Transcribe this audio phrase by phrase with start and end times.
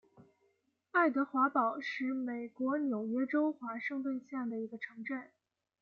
[0.93, 5.29] 爱德华堡是美国纽约州华盛顿县的一个城镇。